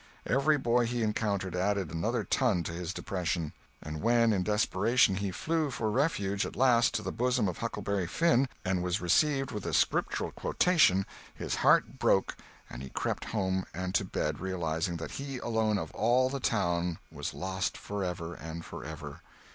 Every 0.25 0.57
boy 0.57 0.87
he 0.87 1.03
encountered 1.03 1.55
added 1.55 1.91
another 1.93 2.23
ton 2.23 2.63
to 2.63 2.71
his 2.71 2.91
depression; 2.91 3.53
and 3.83 4.01
when, 4.01 4.33
in 4.33 4.41
desperation, 4.41 5.17
he 5.17 5.29
flew 5.29 5.69
for 5.69 5.91
refuge 5.91 6.43
at 6.43 6.55
last 6.55 6.95
to 6.95 7.03
the 7.03 7.11
bosom 7.11 7.47
of 7.47 7.59
Huckleberry 7.59 8.07
Finn 8.07 8.49
and 8.65 8.81
was 8.81 8.99
received 8.99 9.51
with 9.51 9.63
a 9.63 9.73
Scriptural 9.75 10.31
quotation, 10.31 11.05
his 11.35 11.53
heart 11.53 11.99
broke 11.99 12.35
and 12.67 12.81
he 12.81 12.89
crept 12.89 13.25
home 13.25 13.63
and 13.75 13.93
to 13.93 14.03
bed 14.03 14.39
realizing 14.39 14.97
that 14.97 15.11
he 15.11 15.37
alone 15.37 15.77
of 15.77 15.91
all 15.91 16.31
the 16.31 16.39
town 16.39 16.97
was 17.11 17.35
lost, 17.35 17.77
forever 17.77 18.33
and 18.33 18.65
forever. 18.65 19.21